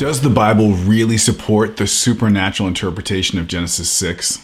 [0.00, 4.38] Does the Bible really support the supernatural interpretation of Genesis 6?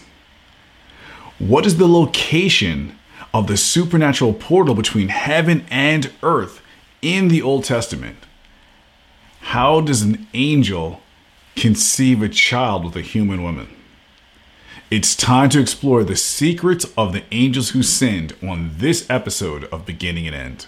[1.39, 2.99] What is the location
[3.33, 6.61] of the supernatural portal between heaven and earth
[7.01, 8.19] in the Old Testament?
[9.41, 11.01] How does an angel
[11.55, 13.75] conceive a child with a human woman?
[14.91, 19.87] It's time to explore the secrets of the angels who sinned on this episode of
[19.87, 20.67] Beginning and End.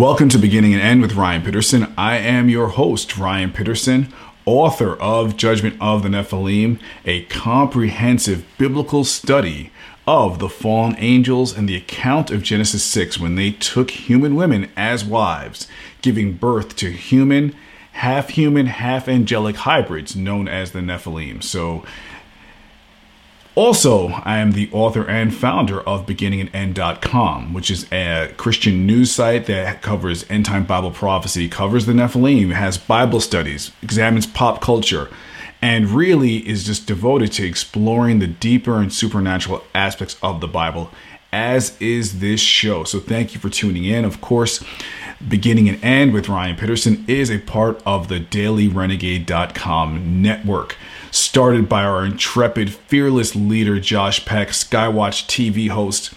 [0.00, 1.92] Welcome to Beginning and End with Ryan Pitterson.
[1.98, 4.10] I am your host, Ryan Pitterson,
[4.46, 9.70] author of Judgment of the Nephilim, a comprehensive biblical study
[10.06, 14.70] of the fallen angels and the account of Genesis 6 when they took human women
[14.74, 15.68] as wives,
[16.00, 17.54] giving birth to human,
[17.92, 21.42] half human, half angelic hybrids known as the Nephilim.
[21.42, 21.84] So,
[23.60, 29.44] also, I am the author and founder of beginningandend.com, which is a Christian news site
[29.46, 35.10] that covers end time Bible prophecy, covers the Nephilim, has Bible studies, examines pop culture,
[35.60, 40.90] and really is just devoted to exploring the deeper and supernatural aspects of the Bible,
[41.30, 42.84] as is this show.
[42.84, 44.06] So, thank you for tuning in.
[44.06, 44.64] Of course,
[45.28, 50.78] Beginning and End with Ryan Pitterson is a part of the dailyrenegade.com network
[51.10, 56.12] started by our intrepid, fearless leader, Josh Peck, Skywatch TV host.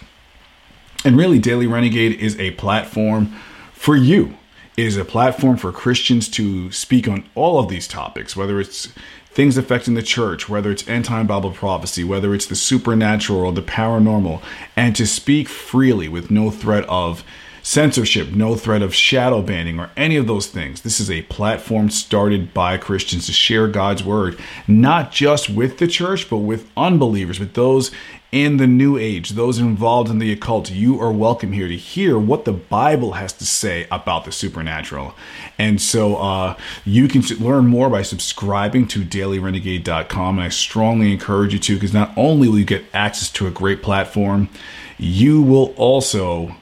[1.04, 3.34] And really, Daily Renegade is a platform
[3.72, 4.36] for you.
[4.76, 8.88] It is a platform for Christians to speak on all of these topics, whether it's
[9.30, 13.52] things affecting the church, whether it's end time Bible prophecy, whether it's the supernatural or
[13.52, 14.42] the paranormal,
[14.76, 17.24] and to speak freely with no threat of
[17.64, 20.82] censorship, no threat of shadow banning, or any of those things.
[20.82, 24.38] This is a platform started by Christians to share God's word,
[24.68, 27.90] not just with the church, but with unbelievers, with those
[28.30, 30.70] in the new age, those involved in the occult.
[30.70, 35.14] You are welcome here to hear what the Bible has to say about the supernatural.
[35.56, 40.38] And so uh, you can learn more by subscribing to dailyrenegade.com.
[40.38, 43.50] And I strongly encourage you to, because not only will you get access to a
[43.50, 44.50] great platform,
[44.98, 46.56] you will also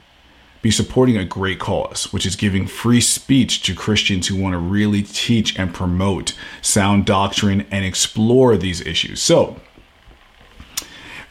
[0.63, 4.59] be supporting a great cause, which is giving free speech to Christians who want to
[4.59, 9.21] really teach and promote sound doctrine and explore these issues.
[9.21, 9.61] So,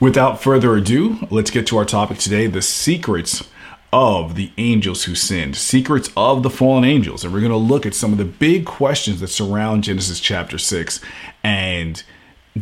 [0.02, 3.48] without further ado, let's get to our topic today the secrets
[3.94, 7.24] of the angels who sinned, secrets of the fallen angels.
[7.24, 10.58] And we're going to look at some of the big questions that surround Genesis chapter
[10.58, 11.00] 6
[11.44, 12.04] and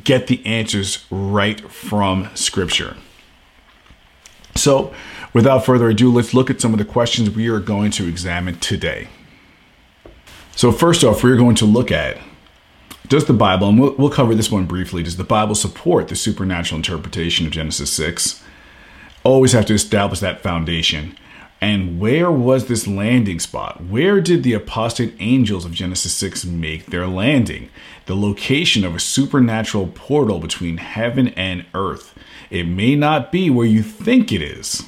[0.04, 2.96] get the answers right from Scripture.
[4.56, 4.94] So,
[5.34, 8.60] without further ado, let's look at some of the questions we are going to examine
[8.60, 9.08] today.
[10.56, 12.18] So, first off, we're going to look at
[13.10, 16.16] does the Bible, and we'll, we'll cover this one briefly, does the Bible support the
[16.16, 18.44] supernatural interpretation of Genesis 6?
[19.24, 21.18] Always have to establish that foundation.
[21.60, 23.84] And where was this landing spot?
[23.84, 27.70] Where did the apostate angels of Genesis 6 make their landing?
[28.06, 32.14] The location of a supernatural portal between heaven and earth.
[32.52, 34.84] It may not be where you think it is.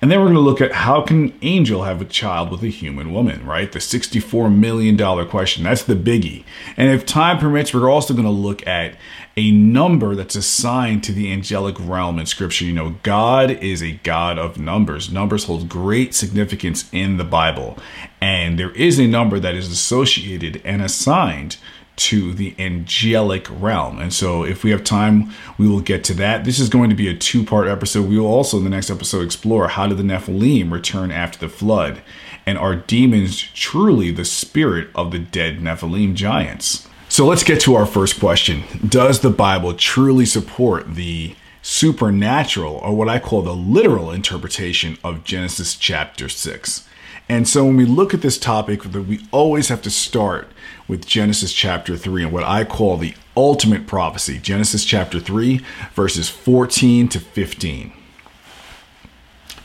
[0.00, 2.62] And then we're going to look at how can an angel have a child with
[2.62, 3.70] a human woman, right?
[3.70, 4.96] The $64 million
[5.28, 5.64] question.
[5.64, 6.44] That's the biggie.
[6.76, 8.94] And if time permits, we're also going to look at
[9.36, 12.64] a number that's assigned to the angelic realm in scripture.
[12.64, 15.10] You know, God is a God of numbers.
[15.10, 17.76] Numbers hold great significance in the Bible.
[18.20, 21.56] And there is a number that is associated and assigned
[21.98, 23.98] to the angelic realm.
[23.98, 26.44] And so, if we have time, we will get to that.
[26.44, 28.08] This is going to be a two part episode.
[28.08, 31.48] We will also, in the next episode, explore how did the Nephilim return after the
[31.48, 32.00] flood?
[32.46, 36.88] And are demons truly the spirit of the dead Nephilim giants?
[37.08, 42.94] So, let's get to our first question Does the Bible truly support the supernatural, or
[42.94, 46.88] what I call the literal interpretation of Genesis chapter 6?
[47.28, 50.48] And so when we look at this topic, we always have to start
[50.88, 55.60] with Genesis chapter 3 and what I call the ultimate prophecy, Genesis chapter 3,
[55.94, 57.92] verses 14 to 15.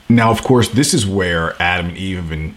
[0.09, 2.55] Now, of course, this is where Adam and Eve have been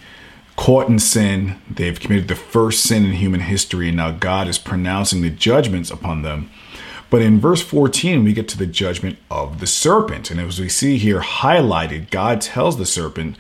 [0.57, 1.61] caught in sin.
[1.71, 5.91] They've committed the first sin in human history, and now God is pronouncing the judgments
[5.91, 6.51] upon them.
[7.09, 10.31] But in verse 14, we get to the judgment of the serpent.
[10.31, 13.37] And as we see here highlighted, God tells the serpent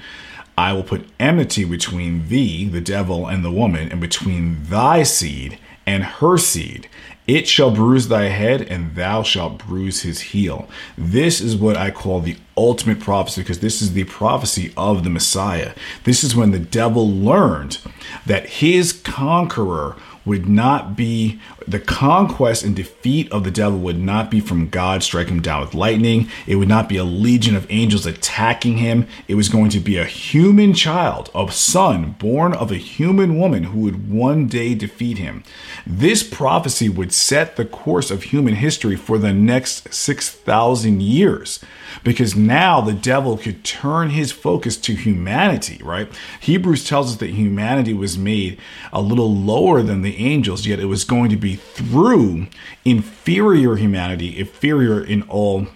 [0.58, 5.58] I will put enmity between thee, the devil, and the woman, and between thy seed
[5.86, 6.88] and her seed.
[7.26, 10.68] It shall bruise thy head, and thou shalt bruise his heel.
[10.96, 15.10] This is what I call the ultimate prophecy because this is the prophecy of the
[15.10, 15.72] Messiah.
[16.04, 17.78] This is when the devil learned
[18.24, 24.30] that his conqueror would not be the conquest and defeat of the devil would not
[24.30, 26.28] be from God striking him down with lightning.
[26.46, 29.06] It would not be a legion of angels attacking him.
[29.28, 33.64] It was going to be a human child, a son born of a human woman
[33.64, 35.44] who would one day defeat him.
[35.86, 41.60] This prophecy would set the course of human history for the next 6,000 years
[42.04, 46.08] because now the devil could turn his focus to humanity, right?
[46.40, 48.58] Hebrews tells us that humanity was made
[48.92, 52.46] a little lower than the angels, yet it was going to be through
[52.84, 55.66] inferior humanity, inferior in all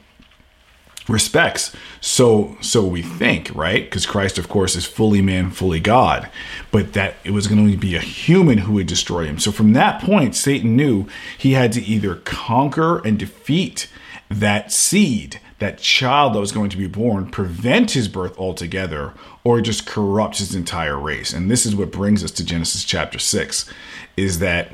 [1.08, 1.75] respects.
[2.00, 3.84] So so we think right?
[3.84, 6.31] Because christ of course is fully man fully god
[6.70, 9.38] but that it was going to be a human who would destroy him.
[9.38, 13.88] So from that point satan knew he had to either conquer and defeat
[14.31, 19.12] that seed that child that was going to be born prevent his birth altogether
[19.44, 21.35] or just corrupt his entire race.
[21.35, 23.71] And this is what brings us to genesis chapter 6
[24.17, 24.73] is that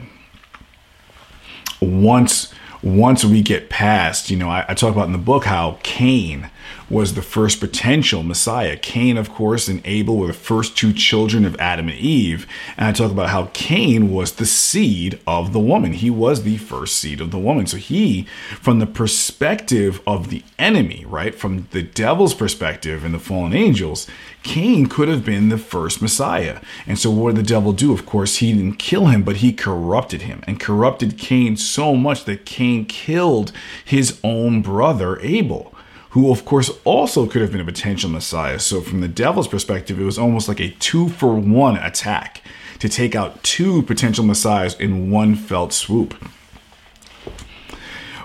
[1.80, 5.78] once once we get past you know I, I talk about in the book how
[5.82, 6.50] cain
[6.88, 8.76] was the first potential Messiah.
[8.76, 12.46] Cain, of course, and Abel were the first two children of Adam and Eve.
[12.76, 15.94] And I talk about how Cain was the seed of the woman.
[15.94, 17.66] He was the first seed of the woman.
[17.66, 18.22] So he,
[18.60, 24.06] from the perspective of the enemy, right, from the devil's perspective and the fallen angels,
[24.44, 26.60] Cain could have been the first Messiah.
[26.86, 27.92] And so what did the devil do?
[27.92, 32.24] Of course, he didn't kill him, but he corrupted him and corrupted Cain so much
[32.26, 33.50] that Cain killed
[33.84, 35.72] his own brother Abel
[36.16, 38.58] who of course also could have been a potential Messiah.
[38.58, 42.40] So, from the devil's perspective, it was almost like a two for one attack
[42.78, 46.14] to take out two potential Messiahs in one felt swoop.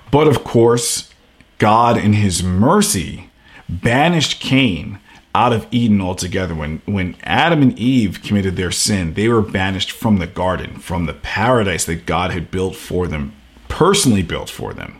[0.09, 1.13] But of course,
[1.57, 3.29] God, in his mercy,
[3.67, 4.99] banished Cain
[5.35, 6.55] out of Eden altogether.
[6.55, 11.07] When, when Adam and Eve committed their sin, they were banished from the garden, from
[11.07, 13.33] the paradise that God had built for them,
[13.67, 14.97] personally built for them.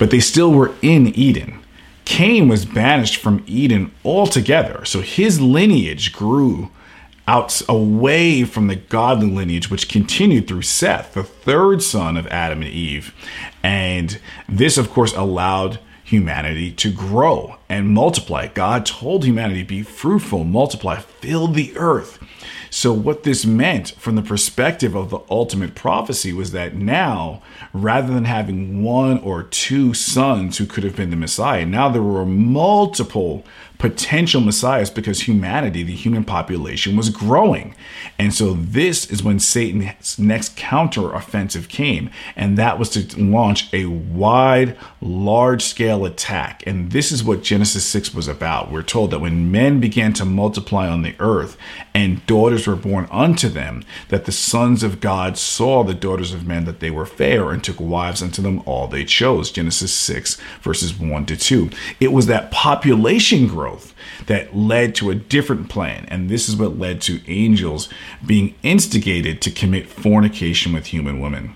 [0.00, 1.62] But they still were in Eden.
[2.06, 4.84] Cain was banished from Eden altogether.
[4.86, 6.70] So his lineage grew
[7.28, 12.62] out away from the godly lineage, which continued through Seth, the third son of Adam
[12.62, 13.12] and Eve.
[13.62, 14.18] And
[14.48, 18.46] this, of course, allowed humanity to grow and multiply.
[18.46, 22.20] God told humanity, be fruitful, multiply, fill the earth.
[22.76, 27.40] So, what this meant from the perspective of the ultimate prophecy was that now,
[27.72, 32.02] rather than having one or two sons who could have been the Messiah, now there
[32.02, 33.46] were multiple
[33.78, 37.74] potential messiahs because humanity, the human population, was growing.
[38.18, 43.72] And so this is when Satan's next counter offensive came, and that was to launch
[43.72, 46.62] a wide, large scale attack.
[46.66, 48.70] And this is what Genesis 6 was about.
[48.70, 51.56] We're told that when men began to multiply on the earth
[51.94, 56.46] and daughters were born unto them, that the sons of God saw the daughters of
[56.46, 59.50] men that they were fair and took wives unto them all they chose.
[59.50, 61.70] Genesis 6, verses 1 to 2.
[62.00, 63.66] It was that population growth
[64.26, 66.06] that led to a different plan.
[66.08, 67.88] And this is what led to angels
[68.24, 71.54] being instigated to commit fornication with human women.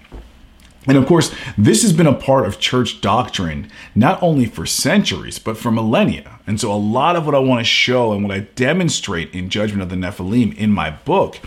[0.86, 5.38] And of course, this has been a part of church doctrine not only for centuries,
[5.38, 6.40] but for millennia.
[6.46, 9.50] And so, a lot of what I want to show and what I demonstrate in
[9.50, 11.38] Judgment of the Nephilim in my book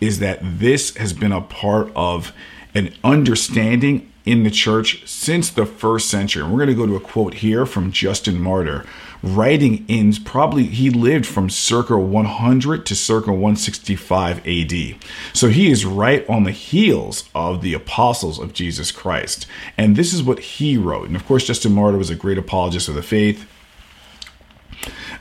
[0.00, 2.32] is that this has been a part of
[2.74, 6.42] an understanding in the church since the first century.
[6.42, 8.84] And we're going to go to a quote here from Justin Martyr,
[9.22, 14.96] writing in probably he lived from circa 100 to circa 165 AD.
[15.32, 19.46] So he is right on the heels of the apostles of Jesus Christ.
[19.76, 21.06] And this is what he wrote.
[21.06, 23.46] And of course, Justin Martyr was a great apologist of the faith.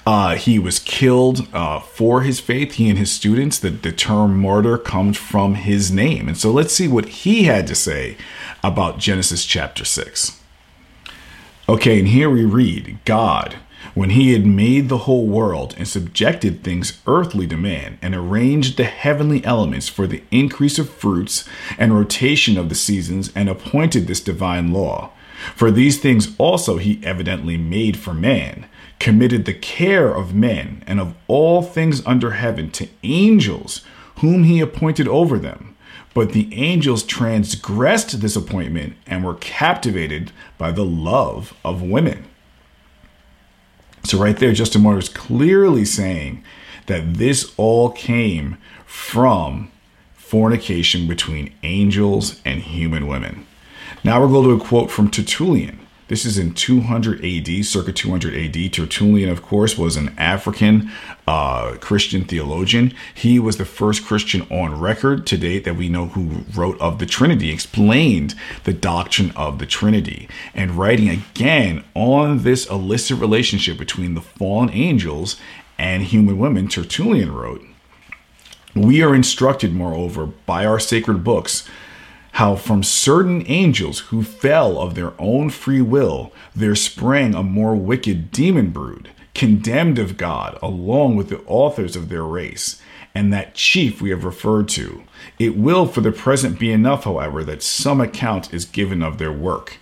[0.05, 3.57] Uh, he was killed uh, for his faith, he and his students.
[3.57, 6.27] The, the term martyr comes from his name.
[6.27, 8.17] And so let's see what he had to say
[8.63, 10.39] about Genesis chapter 6.
[11.69, 13.55] Okay, and here we read God,
[13.93, 18.75] when he had made the whole world and subjected things earthly to man, and arranged
[18.75, 24.07] the heavenly elements for the increase of fruits and rotation of the seasons, and appointed
[24.07, 25.12] this divine law.
[25.55, 28.65] For these things also he evidently made for man
[29.03, 33.83] committed the care of men and of all things under heaven to angels,
[34.19, 35.75] whom he appointed over them.
[36.13, 42.24] But the angels transgressed this appointment and were captivated by the love of women.
[44.05, 46.41] So, right there, Justin Martyr is clearly saying
[46.86, 49.69] that this all came from
[50.13, 53.45] fornication between angels and human women.
[54.01, 55.86] Now we're going to a quote from Tertullian.
[56.07, 58.74] This is in 200 AD, circa 200 AD.
[58.74, 60.91] Tertullian, of course, was an African
[61.25, 62.93] uh, Christian theologian.
[63.13, 67.00] He was the first Christian on record to date that we know who wrote of
[67.00, 73.77] the Trinity, explained the doctrine of the Trinity, and writing again on this illicit relationship
[73.77, 75.38] between the fallen angels
[75.77, 77.63] and human women, Tertullian wrote,
[78.75, 81.67] We are instructed, moreover, by our sacred books
[82.33, 87.75] how from certain angels who fell of their own free will there sprang a more
[87.75, 92.81] wicked demon brood, condemned of God, along with the authors of their race,
[93.13, 95.03] and that chief we have referred to.
[95.37, 99.31] It will for the present be enough, however, that some account is given of their
[99.31, 99.77] work.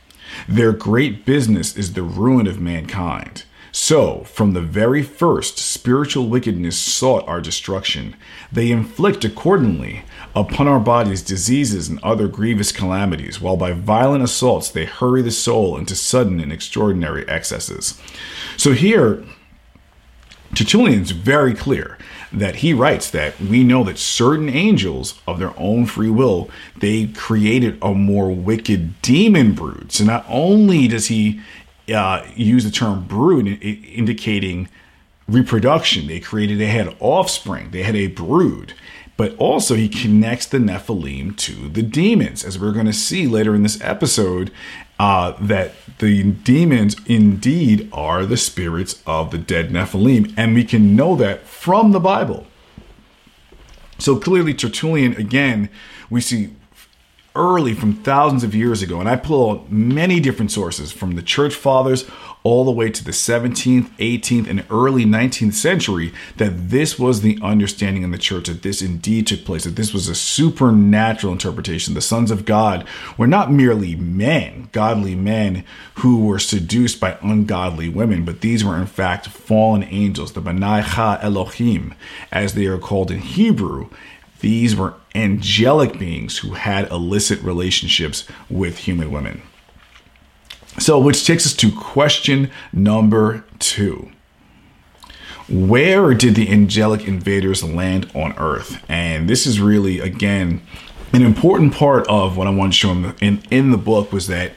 [0.48, 3.46] Their great business is the ruin of mankind.
[3.72, 8.18] So, from the very first, spiritual wickedness sought our destruction.
[8.52, 10.04] They inflict accordingly
[10.36, 15.32] upon our bodies diseases and other grievous calamities, while by violent assaults they hurry the
[15.32, 17.98] soul into sudden and extraordinary excesses.
[18.58, 19.24] So, here,
[20.54, 21.98] Tertullian's very clear
[22.34, 27.08] that he writes that we know that certain angels of their own free will they
[27.08, 31.42] created a more wicked demon brood so not only does he
[31.94, 34.70] uh, use the term brood, indicating
[35.28, 36.08] reproduction.
[36.08, 38.74] They created, they had offspring, they had a brood.
[39.18, 43.54] But also, he connects the Nephilim to the demons, as we're going to see later
[43.54, 44.52] in this episode,
[44.98, 50.34] uh, that the demons indeed are the spirits of the dead Nephilim.
[50.38, 52.48] And we can know that from the Bible.
[54.00, 55.70] So clearly, Tertullian, again,
[56.10, 56.56] we see
[57.36, 59.00] early from thousands of years ago.
[59.00, 62.10] And I pull many different sources from the church fathers
[62.44, 67.38] all the way to the 17th, 18th, and early 19th century that this was the
[67.42, 71.94] understanding in the church that this indeed took place, that this was a supernatural interpretation.
[71.94, 75.64] The sons of God were not merely men, godly men
[75.96, 80.82] who were seduced by ungodly women, but these were in fact fallen angels, the B'nai
[80.82, 81.94] Ha Elohim,
[82.32, 83.90] as they are called in Hebrew.
[84.42, 89.44] These were angelic beings who had illicit relationships with human women.
[90.80, 94.12] So, which takes us to question number two.
[95.50, 98.82] Where did the angelic invaders land on Earth?
[98.88, 100.62] And this is really, again,
[101.12, 104.28] an important part of what I want to show in in, in the book was
[104.28, 104.54] that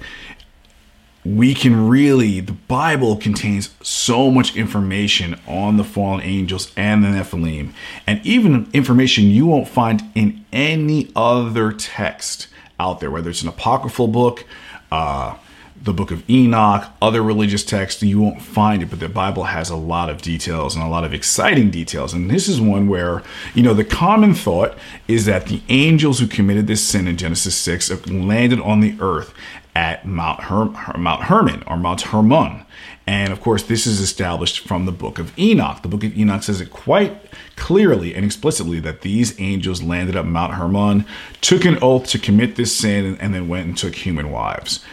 [1.25, 7.09] we can really, the Bible contains so much information on the fallen angels and the
[7.09, 7.73] Nephilim,
[8.07, 13.49] and even information you won't find in any other text out there, whether it's an
[13.49, 14.45] apocryphal book,
[14.93, 15.37] uh,
[15.83, 19.69] the book of Enoch, other religious texts, you won't find it, but the Bible has
[19.69, 22.15] a lot of details and a lot of exciting details.
[22.15, 23.23] And this is one where,
[23.55, 24.79] you know, the common thought
[25.09, 29.35] is that the angels who committed this sin in Genesis 6 landed on the earth
[29.75, 32.65] at Mount, Her- Mount Hermon or Mount Hermon.
[33.07, 35.83] And of course, this is established from the book of Enoch.
[35.83, 37.17] The book of Enoch says it quite
[37.57, 41.05] clearly and explicitly that these angels landed at Mount Hermon,
[41.41, 44.85] took an oath to commit this sin, and then went and took human wives.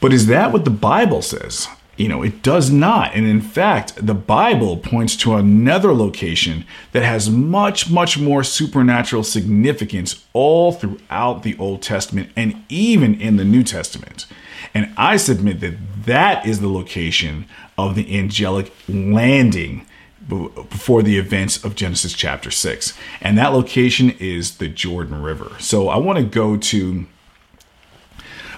[0.00, 1.68] But is that what the Bible says?
[1.96, 3.14] You know, it does not.
[3.14, 9.24] And in fact, the Bible points to another location that has much, much more supernatural
[9.24, 14.26] significance all throughout the Old Testament and even in the New Testament.
[14.74, 17.46] And I submit that that is the location
[17.78, 19.86] of the angelic landing
[20.28, 22.92] before the events of Genesis chapter 6.
[23.20, 25.52] And that location is the Jordan River.
[25.60, 27.06] So I want to go to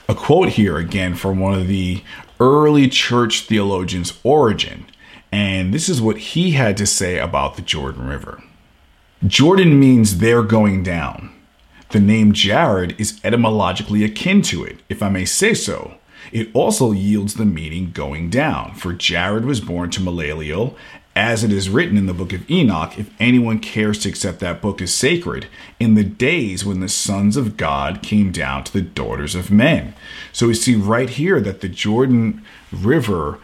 [0.09, 2.02] a quote here again from one of the
[2.40, 4.87] early church theologians, Origen,
[5.30, 8.42] and this is what he had to say about the Jordan River.
[9.26, 11.33] Jordan means their going down.
[11.90, 15.95] The name Jared is etymologically akin to it, if I may say so.
[16.30, 20.75] It also yields the meaning going down, for Jared was born to Malaliel
[21.19, 24.63] as it is written in the book of Enoch, if anyone cares to accept that
[24.63, 25.49] book as sacred,
[25.81, 29.95] in the days when the sons of God came down to the daughters of men.
[30.33, 33.41] So we see right here that the Jordan River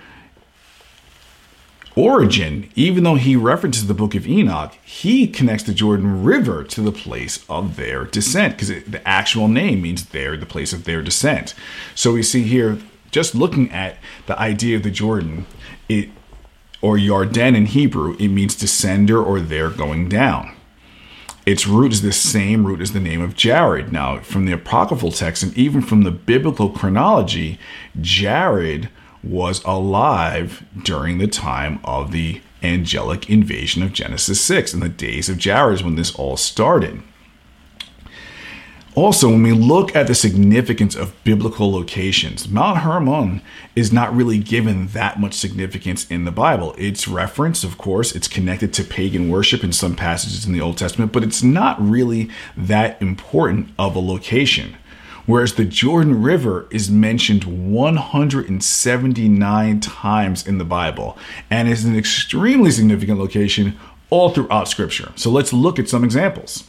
[1.96, 6.80] Origen, even though he references the book of Enoch, he connects the Jordan River to
[6.80, 11.02] the place of their descent because the actual name means there, the place of their
[11.02, 11.54] descent.
[11.96, 12.78] So we see here,
[13.10, 15.46] just looking at the idea of the Jordan,
[15.88, 16.10] it
[16.84, 20.54] or Yarden in Hebrew, it means descender or their going down.
[21.46, 23.90] Its root is the same root as the name of Jared.
[23.90, 27.58] Now, from the apocryphal text and even from the biblical chronology,
[27.98, 28.90] Jared
[29.22, 34.74] was alive during the time of the angelic invasion of Genesis 6.
[34.74, 37.02] In the days of Jared is when this all started.
[38.96, 43.42] Also, when we look at the significance of biblical locations, Mount Hermon
[43.74, 46.76] is not really given that much significance in the Bible.
[46.78, 50.78] It's referenced, of course, it's connected to pagan worship in some passages in the Old
[50.78, 54.76] Testament, but it's not really that important of a location.
[55.26, 61.18] Whereas the Jordan River is mentioned 179 times in the Bible
[61.50, 63.76] and is an extremely significant location
[64.08, 65.10] all throughout Scripture.
[65.16, 66.62] So let's look at some examples.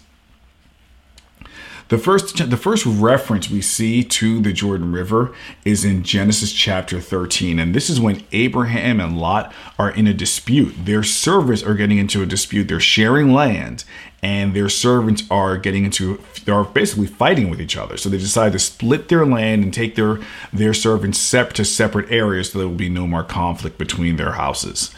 [1.89, 6.99] The first, the first reference we see to the Jordan River is in Genesis chapter
[6.99, 7.59] 13.
[7.59, 10.73] And this is when Abraham and Lot are in a dispute.
[10.85, 12.67] Their servants are getting into a dispute.
[12.67, 13.83] They're sharing land
[14.25, 17.95] and their servants are getting into they're basically fighting with each other.
[17.95, 20.19] So they decide to split their land and take their
[20.51, 24.31] their servants separate to separate areas so there will be no more conflict between their
[24.31, 24.89] houses.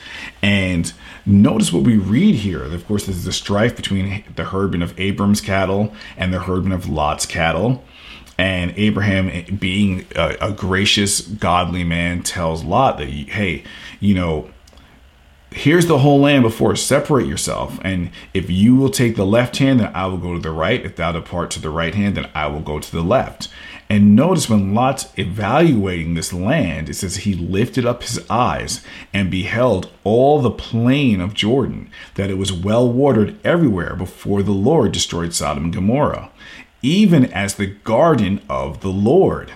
[0.42, 0.94] And
[1.26, 2.64] notice what we read here.
[2.64, 6.72] Of course this is a strife between the herdman of abram's cattle and the herdman
[6.72, 7.84] of lot's cattle.
[8.38, 13.64] And Abraham, eh, being a, a gracious, godly man, tells Lot that, hey,
[14.00, 14.52] you know,
[15.58, 17.80] here's the whole land before separate yourself.
[17.84, 20.86] And if you will take the left hand then i will go to the right.
[20.86, 23.50] If thou depart to the right hand then i will go to the left.
[23.90, 28.84] And notice when lot's evaluating this land it says he lifted up his eyes
[29.14, 34.52] and beheld all the plain of jordan that it was well watered everywhere before the
[34.52, 36.30] lord destroyed sodom and gomorrah
[36.82, 39.52] even as the garden of the lord.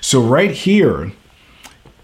[0.00, 1.12] So right here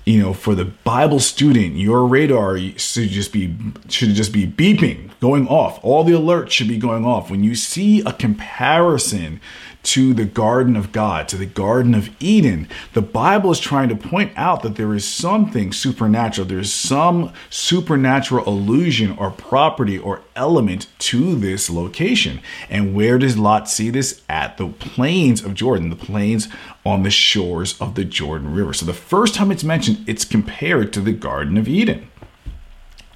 [0.07, 3.55] you know, for the Bible student, your radar should just be
[3.89, 5.85] should just be beeping, going off.
[5.85, 9.41] All the alerts should be going off when you see a comparison
[9.85, 12.69] to the Garden of God, to the Garden of Eden.
[12.93, 16.47] The Bible is trying to point out that there is something supernatural.
[16.47, 22.41] There's some supernatural illusion or property or element to this location.
[22.69, 24.23] And where does Lot see this?
[24.29, 26.49] At the plains of Jordan, the plains
[26.85, 28.73] on the shores of the Jordan River.
[28.73, 32.11] So the first time it's mentioned, it's compared to the Garden of Eden.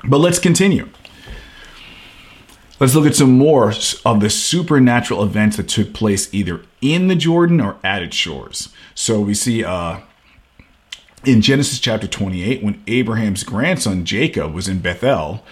[0.05, 0.88] But let's continue.
[2.81, 3.75] Let's look at some more
[4.07, 8.71] of the supernatural events that took place either in the Jordan or at its shores.
[8.95, 10.01] So we see uh,
[11.23, 15.45] in Genesis chapter 28, when Abraham's grandson Jacob was in Bethel,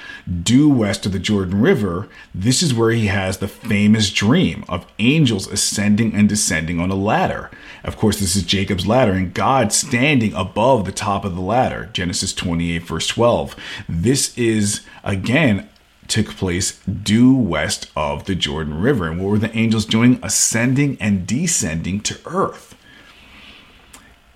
[0.43, 4.87] due west of the Jordan River, this is where he has the famous dream of
[4.99, 7.51] angels ascending and descending on a ladder.
[7.85, 11.91] Of course, this is Jacob's ladder and God standing above the top of the ladder.
[11.93, 13.55] Genesis 28, verse 12.
[13.87, 15.69] This is, again,
[16.09, 19.09] took place due west of the Jordan River.
[19.09, 20.19] And what were the angels doing?
[20.23, 22.75] Ascending and descending to earth.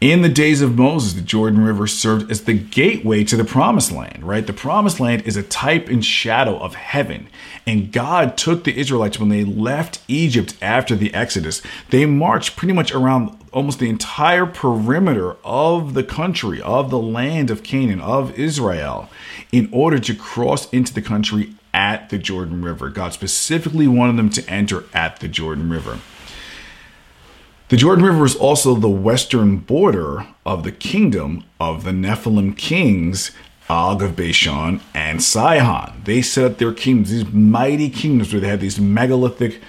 [0.02, 3.92] In the days of Moses, the Jordan River served as the gateway to the promised
[3.92, 4.44] land, right?
[4.44, 7.28] The promised land is a type and shadow of heaven.
[7.68, 11.62] And God took the Israelites when they left Egypt after the Exodus.
[11.90, 17.48] They marched pretty much around almost the entire perimeter of the country, of the land
[17.48, 19.08] of Canaan, of Israel,
[19.52, 22.88] in order to cross into the country at the Jordan River.
[22.90, 25.98] God specifically wanted them to enter at the Jordan River.
[27.68, 33.30] The Jordan River is also the western border of the kingdom of the Nephilim kings,
[33.70, 36.02] Og of Bashan and Sihon.
[36.04, 39.62] They set up their kingdoms, these mighty kingdoms where they had these megalithic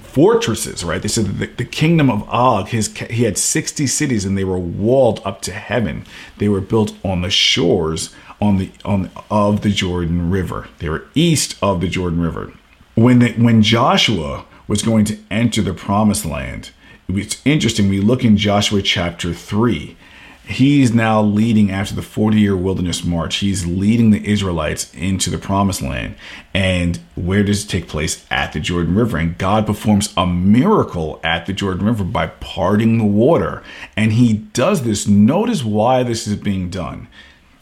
[0.00, 1.02] fortresses, right?
[1.02, 4.58] They said the, the, kingdom of Og, his he had 60 cities and they were
[4.58, 6.04] walled up to heaven.
[6.38, 10.68] They were built on the shores on the on of the Jordan River.
[10.78, 12.52] They were east of the Jordan River.
[12.94, 16.70] When the, when Joshua was going to enter the promised land,
[17.08, 17.88] it's interesting.
[17.88, 19.96] We look in Joshua chapter 3.
[20.44, 23.36] He's now leading after the 40 year wilderness march.
[23.36, 26.16] He's leading the Israelites into the promised land.
[26.52, 28.26] And where does it take place?
[28.32, 29.16] At the Jordan River.
[29.16, 33.62] And God performs a miracle at the Jordan River by parting the water.
[33.96, 35.06] And he does this.
[35.06, 37.06] Notice why this is being done.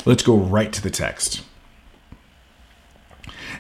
[0.09, 1.43] Let's go right to the text.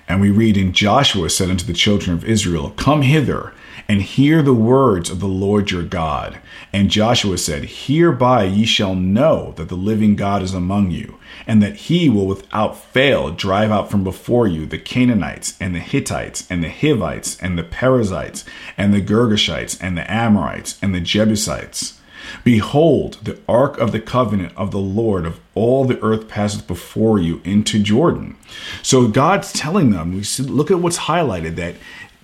[0.08, 3.52] And we read in Joshua said unto the children of Israel, Come hither
[3.86, 6.38] and hear the words of the Lord your God.
[6.72, 11.62] And Joshua said, Hereby ye shall know that the living God is among you, and
[11.62, 16.46] that he will without fail drive out from before you the Canaanites, and the Hittites,
[16.50, 18.46] and the Hivites, and the Perizzites,
[18.78, 21.97] and the Girgashites, and the Amorites, and the Jebusites
[22.44, 27.18] Behold, the ark of the covenant of the Lord of all the earth passes before
[27.18, 28.36] you into Jordan.
[28.82, 31.74] So God's telling them, we see, look at what's highlighted that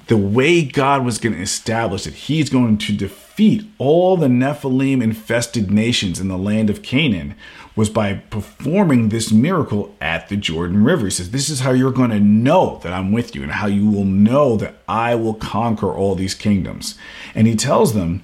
[0.06, 5.02] the way God was going to establish that he's going to defeat all the Nephilim
[5.02, 7.34] infested nations in the land of Canaan
[7.76, 11.06] was by performing this miracle at the Jordan River.
[11.06, 13.66] He says, This is how you're going to know that I'm with you and how
[13.66, 16.96] you will know that I will conquer all these kingdoms.
[17.34, 18.22] And he tells them,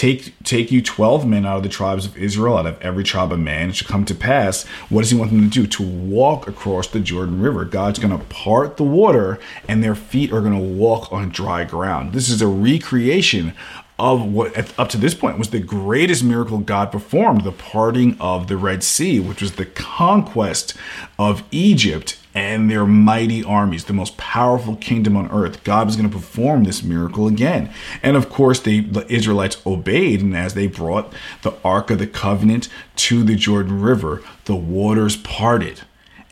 [0.00, 3.32] Take take you twelve men out of the tribes of Israel, out of every tribe
[3.32, 3.68] of man.
[3.68, 4.64] It should come to pass.
[4.88, 5.66] What does he want them to do?
[5.66, 7.66] To walk across the Jordan River.
[7.66, 11.64] God's going to part the water, and their feet are going to walk on dry
[11.64, 12.14] ground.
[12.14, 13.52] This is a recreation
[13.98, 18.46] of what up to this point was the greatest miracle God performed, the parting of
[18.46, 20.72] the Red Sea, which was the conquest
[21.18, 25.64] of Egypt and their mighty armies, the most powerful kingdom on earth.
[25.64, 27.72] God was going to perform this miracle again.
[28.02, 31.12] And of course, they, the Israelites obeyed, and as they brought
[31.42, 35.82] the Ark of the Covenant to the Jordan River, the waters parted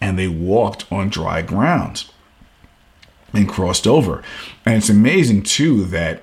[0.00, 2.06] and they walked on dry ground
[3.32, 4.22] and crossed over.
[4.64, 6.22] And it's amazing too that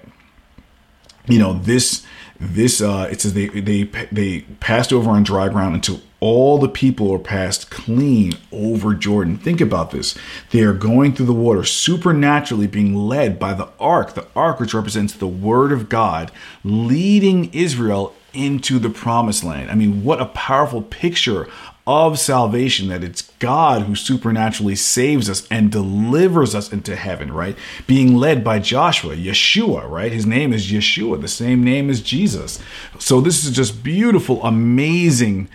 [1.27, 2.05] you know this
[2.39, 6.67] this uh it says they they they passed over on dry ground until all the
[6.67, 10.17] people are passed clean over jordan think about this
[10.49, 14.73] they are going through the water supernaturally being led by the ark the ark which
[14.73, 16.31] represents the word of god
[16.63, 21.47] leading israel into the promised land i mean what a powerful picture
[21.87, 27.55] of salvation, that it's God who supernaturally saves us and delivers us into heaven, right?
[27.85, 30.11] Being led by Joshua, Yeshua, right?
[30.11, 32.59] His name is Yeshua, the same name as Jesus.
[32.97, 35.47] So this is just beautiful, amazing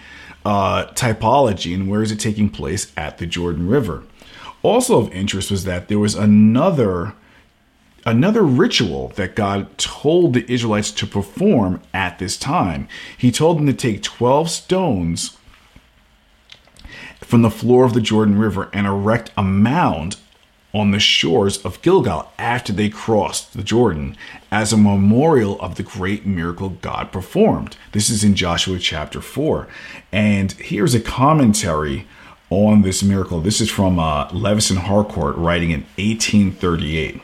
[0.44, 1.74] uh, typology.
[1.74, 2.92] And where is it taking place?
[2.96, 4.04] At the Jordan River.
[4.62, 7.14] Also of interest was that there was another
[8.06, 12.88] another ritual that God told the Israelites to perform at this time.
[13.16, 15.36] He told them to take 12 stones
[17.20, 20.16] from the floor of the Jordan River and erect a mound
[20.72, 24.16] on the shores of Gilgal after they crossed the Jordan
[24.50, 27.76] as a memorial of the great miracle God performed.
[27.92, 29.66] This is in Joshua chapter 4.
[30.12, 32.06] And here's a commentary
[32.50, 33.40] on this miracle.
[33.40, 37.22] This is from uh, Leveson Harcourt writing in 1838.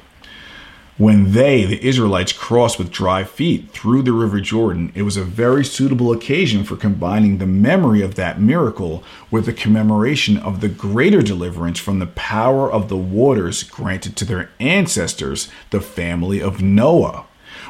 [0.98, 5.24] When they, the Israelites, crossed with dry feet through the river Jordan, it was a
[5.24, 10.70] very suitable occasion for combining the memory of that miracle with the commemoration of the
[10.70, 16.62] greater deliverance from the power of the waters granted to their ancestors, the family of
[16.62, 17.26] Noah.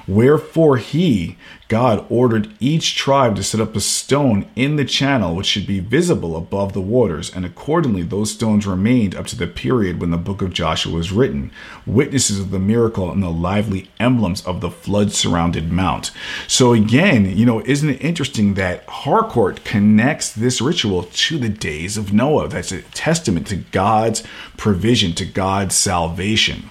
[0.09, 5.47] Wherefore he, God, ordered each tribe to set up a stone in the channel which
[5.47, 10.01] should be visible above the waters, and accordingly those stones remained up to the period
[10.01, 11.51] when the book of Joshua was written,
[11.85, 16.13] witnesses of the miracle and the lively emblems of the flood surrounded mount.
[16.47, 21.97] So again, you know, isn't it interesting that Harcourt connects this ritual to the days
[21.97, 22.49] of Noah?
[22.49, 24.23] That's a testament to God's
[24.57, 26.71] provision, to God's salvation.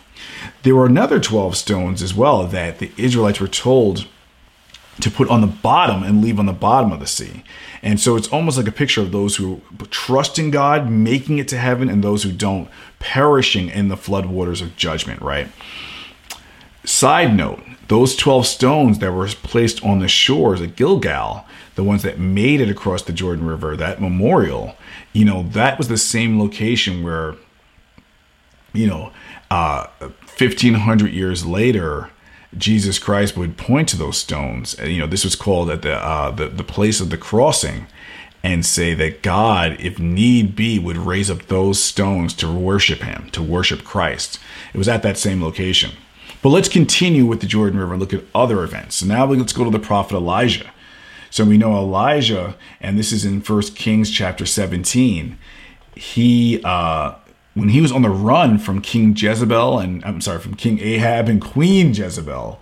[0.66, 4.08] There were another 12 stones as well that the Israelites were told
[5.00, 7.44] to put on the bottom and leave on the bottom of the sea.
[7.84, 11.48] And so it's almost like a picture of those who trust in God, making it
[11.50, 15.50] to heaven, and those who don't, perishing in the flood waters of judgment, right?
[16.84, 22.02] Side note, those 12 stones that were placed on the shores at Gilgal, the ones
[22.02, 24.76] that made it across the Jordan River, that memorial,
[25.14, 27.36] you know, that was the same location where,
[28.76, 29.12] you know,
[29.50, 32.10] uh, 1500 years later,
[32.58, 34.76] Jesus Christ would point to those stones.
[34.80, 37.88] You know, this was called at the, uh, the the place of the crossing,
[38.44, 43.30] and say that God, if need be, would raise up those stones to worship Him,
[43.32, 44.40] to worship Christ.
[44.74, 45.92] It was at that same location.
[46.42, 48.98] But let's continue with the Jordan River and look at other events.
[48.98, 50.70] So now let's go to the prophet Elijah.
[51.32, 55.40] So we know Elijah, and this is in First Kings chapter 17.
[55.96, 57.16] He uh,
[57.56, 61.28] when he was on the run from King Jezebel and I'm sorry, from King Ahab
[61.28, 62.60] and Queen Jezebel,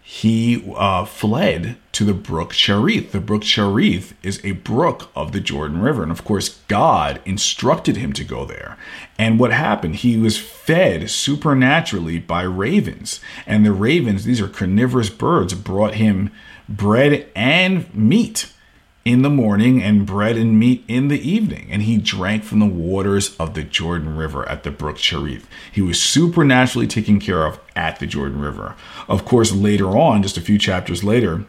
[0.00, 3.12] he uh, fled to the brook Cherith.
[3.12, 6.02] The brook Cherith is a brook of the Jordan River.
[6.02, 8.76] And of course, God instructed him to go there.
[9.18, 9.96] And what happened?
[9.96, 13.20] He was fed supernaturally by ravens.
[13.46, 16.30] And the ravens, these are carnivorous birds, brought him
[16.68, 18.52] bread and meat
[19.04, 21.68] in the morning and bread and meat in the evening.
[21.70, 25.48] And he drank from the waters of the Jordan River at the brook Cherith.
[25.72, 28.76] He was supernaturally taken care of at the Jordan River.
[29.08, 31.44] Of course, later on, just a few chapters later,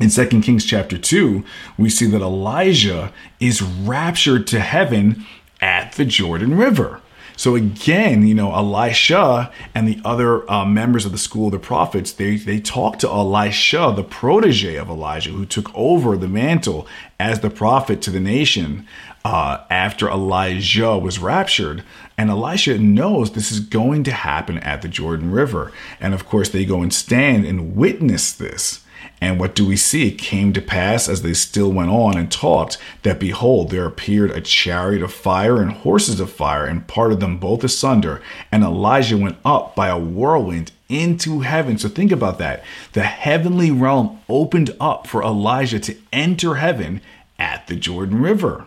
[0.00, 1.44] in 2 Kings chapter 2,
[1.76, 5.24] we see that Elijah is raptured to heaven
[5.60, 7.01] at the Jordan River.
[7.36, 11.58] So again, you know, Elisha and the other uh, members of the school of the
[11.58, 16.86] prophets, they they talked to Elisha, the protege of Elijah, who took over the mantle
[17.18, 18.86] as the prophet to the nation
[19.24, 21.84] uh, after Elijah was raptured.
[22.18, 26.50] And Elisha knows this is going to happen at the Jordan River, and of course,
[26.50, 28.81] they go and stand and witness this.
[29.22, 30.08] And what do we see?
[30.08, 34.32] It came to pass as they still went on and talked that behold, there appeared
[34.32, 38.20] a chariot of fire and horses of fire, and parted them both asunder.
[38.50, 41.78] And Elijah went up by a whirlwind into heaven.
[41.78, 42.64] So think about that.
[42.94, 47.00] The heavenly realm opened up for Elijah to enter heaven
[47.38, 48.66] at the Jordan River.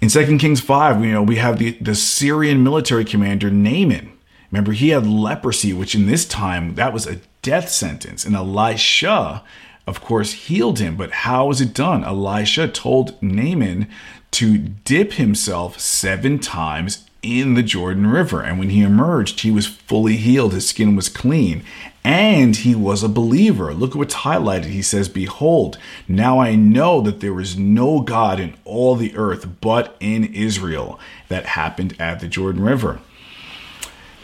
[0.00, 4.12] In 2 Kings 5, you know, we have the, the Syrian military commander Naaman.
[4.52, 8.26] Remember, he had leprosy, which in this time, that was a death sentence.
[8.26, 9.42] And Elisha,
[9.86, 10.96] of course, healed him.
[10.96, 12.04] But how was it done?
[12.04, 13.88] Elisha told Naaman
[14.32, 18.42] to dip himself seven times in the Jordan River.
[18.42, 20.52] And when he emerged, he was fully healed.
[20.52, 21.64] His skin was clean.
[22.04, 23.72] And he was a believer.
[23.72, 24.66] Look at what's highlighted.
[24.66, 29.48] He says, Behold, now I know that there is no God in all the earth
[29.62, 31.00] but in Israel.
[31.28, 33.00] That happened at the Jordan River.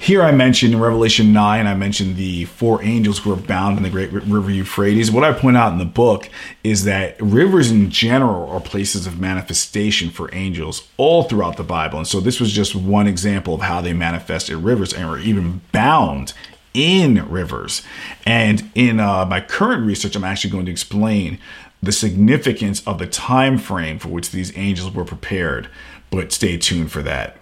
[0.05, 3.83] Here I mentioned in Revelation 9, I mentioned the four angels who are bound in
[3.83, 5.11] the great river Euphrates.
[5.11, 6.29] What I point out in the book
[6.63, 11.97] is that rivers in general are places of manifestation for angels all throughout the Bible.
[11.97, 15.63] And so this was just one example of how they manifested rivers and were even
[15.73, 16.35] bound
[16.75, 17.81] in rivers.
[18.27, 21.39] And in uh, my current research, I'm actually going to explain
[21.83, 25.71] the significance of the time frame for which these angels were prepared.
[26.11, 27.39] But stay tuned for that.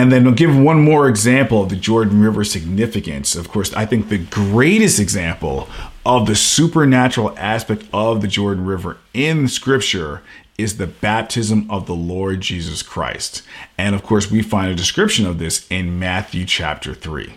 [0.00, 3.36] And then I'll give one more example of the Jordan River significance.
[3.36, 5.68] Of course, I think the greatest example
[6.06, 10.22] of the supernatural aspect of the Jordan River in Scripture
[10.56, 13.42] is the baptism of the Lord Jesus Christ.
[13.76, 17.34] And of course, we find a description of this in Matthew chapter 3.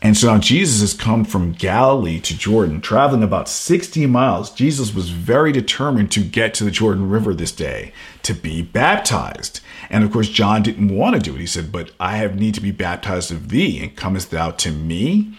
[0.00, 4.50] And so now Jesus has come from Galilee to Jordan, traveling about 60 miles.
[4.50, 9.60] Jesus was very determined to get to the Jordan River this day to be baptized.
[9.90, 11.40] And of course, John didn't want to do it.
[11.40, 14.70] He said, But I have need to be baptized of thee, and comest thou to
[14.70, 15.32] me?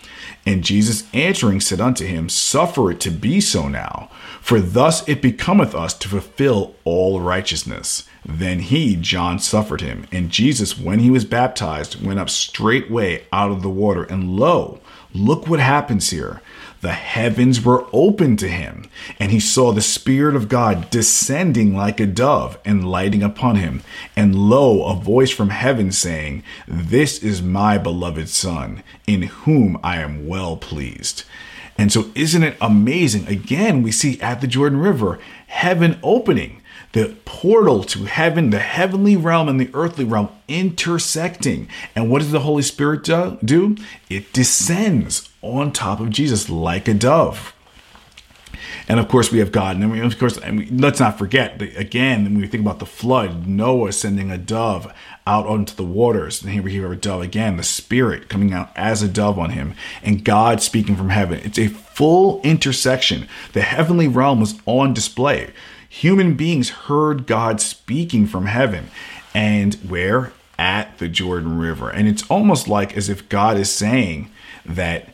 [0.46, 4.10] And Jesus answering said unto him, Suffer it to be so now,
[4.42, 8.08] for thus it becometh us to fulfill all righteousness.
[8.26, 10.06] Then he, John, suffered him.
[10.12, 14.04] And Jesus, when he was baptized, went up straightway out of the water.
[14.04, 14.80] And lo,
[15.14, 16.42] look what happens here.
[16.84, 22.02] The heavens were opened to him, and he saw the Spirit of God descending like
[22.02, 23.84] a dove and lighting upon him.
[24.18, 30.02] And lo, a voice from heaven saying, This is my beloved Son, in whom I
[30.02, 31.24] am well pleased.
[31.78, 33.30] And so, isn't it amazing?
[33.30, 36.63] Again, we see at the Jordan River heaven opening
[36.94, 41.68] the portal to heaven, the heavenly realm and the earthly realm intersecting.
[41.96, 43.76] And what does the Holy Spirit do?
[44.10, 47.54] It descends on top of Jesus like a dove.
[48.88, 49.78] And of course, we have God.
[49.78, 53.48] And of course, and we, let's not forget, again, when we think about the flood,
[53.48, 54.92] Noah sending a dove
[55.26, 56.42] out onto the waters.
[56.42, 59.52] And here we hear a dove again, the Spirit coming out as a dove on
[59.52, 61.40] him, and God speaking from heaven.
[61.44, 63.28] It's a full intersection.
[63.54, 65.54] The heavenly realm was on display
[65.94, 68.90] human beings heard God speaking from heaven.
[69.36, 70.34] And where?
[70.58, 71.88] At the Jordan River.
[71.88, 74.32] And it's almost like as if God is saying
[74.66, 75.10] that,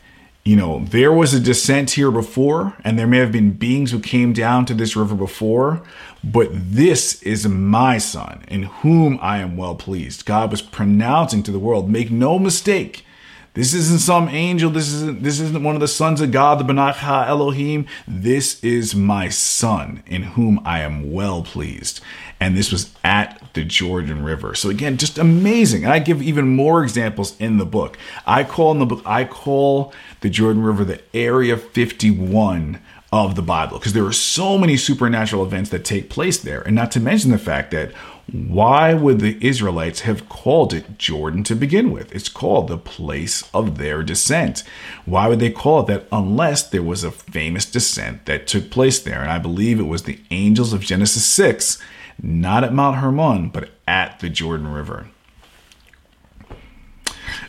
[0.46, 4.00] you know, there was a descent here before, and there may have been beings who
[4.00, 5.84] came down to this river before,
[6.24, 10.26] but this is my son, in whom I am well pleased.
[10.26, 13.06] God was pronouncing to the world, make no mistake.
[13.54, 14.70] This isn't some angel.
[14.70, 17.88] This isn't this isn't one of the sons of God, the Benach Ha Elohim.
[18.08, 22.02] This is my son, in whom I am well pleased.
[22.40, 24.56] And this was at the Jordan River.
[24.56, 25.84] So again, just amazing.
[25.84, 27.98] And I give even more examples in the book.
[28.26, 32.80] I call in the book, I call the Jordan River the Area 51
[33.12, 36.62] of the Bible because there are so many supernatural events that take place there.
[36.62, 37.92] And not to mention the fact that
[38.32, 42.14] why would the Israelites have called it Jordan to begin with?
[42.14, 44.64] It's called the place of their descent.
[45.06, 49.00] Why would they call it that unless there was a famous descent that took place
[49.00, 49.22] there?
[49.22, 51.80] And I believe it was the angels of Genesis 6,
[52.22, 55.08] not at Mount Hermon, but at the Jordan River.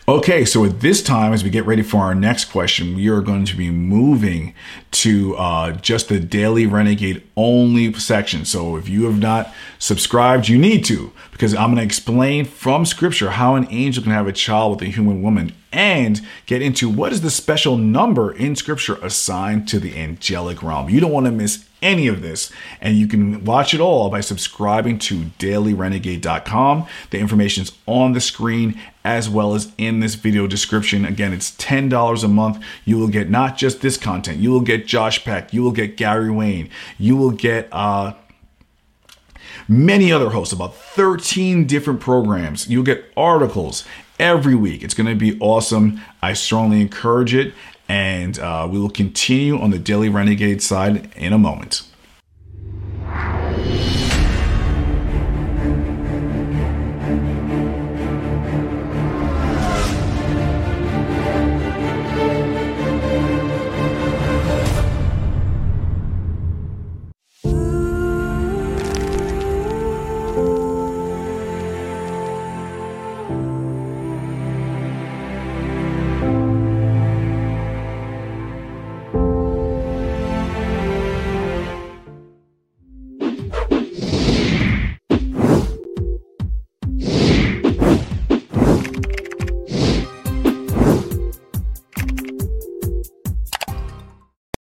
[0.08, 3.20] Okay, so at this time, as we get ready for our next question, we are
[3.20, 4.54] going to be moving
[4.90, 8.44] to uh, just the Daily Renegade only section.
[8.44, 12.84] So if you have not subscribed, you need to, because I'm going to explain from
[12.84, 16.88] Scripture how an angel can have a child with a human woman and get into
[16.88, 20.90] what is the special number in Scripture assigned to the angelic realm.
[20.90, 22.50] You don't want to miss any of this.
[22.80, 26.86] And you can watch it all by subscribing to dailyrenegade.com.
[27.10, 31.04] The information is on the screen as well as in this video description.
[31.04, 32.62] Again, it's $10 a month.
[32.84, 35.96] You will get not just this content, you will get Josh Peck, you will get
[35.96, 38.14] Gary Wayne, you will get uh
[39.68, 42.68] many other hosts, about 13 different programs.
[42.68, 43.84] You'll get articles
[44.18, 44.82] every week.
[44.82, 46.00] It's going to be awesome.
[46.20, 47.54] I strongly encourage it
[47.90, 51.82] and uh, we will continue on the Daily Renegade side in a moment.